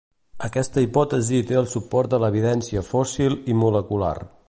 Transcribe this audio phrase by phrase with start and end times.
[0.45, 4.17] Aquesta hipòtesi té el suport de l'evidència fòssil i molecular.